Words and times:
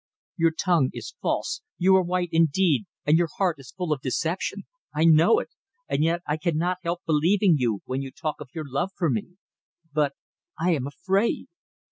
Your 0.35 0.49
tongue 0.49 0.89
is 0.93 1.13
false. 1.21 1.61
You 1.77 1.95
are 1.95 2.01
white 2.01 2.29
indeed, 2.31 2.85
and 3.05 3.19
your 3.19 3.27
heart 3.37 3.57
is 3.59 3.69
full 3.71 3.93
of 3.93 4.01
deception. 4.01 4.63
I 4.95 5.05
know 5.05 5.37
it. 5.37 5.49
And 5.87 6.03
yet 6.03 6.23
I 6.25 6.37
cannot 6.37 6.79
help 6.81 7.01
believing 7.05 7.53
you 7.59 7.81
when 7.85 8.01
you 8.01 8.09
talk 8.11 8.41
of 8.41 8.49
your 8.51 8.65
love 8.67 8.89
for 8.97 9.11
me. 9.11 9.35
But 9.93 10.13
I 10.59 10.71
am 10.71 10.87
afraid!" 10.87 11.49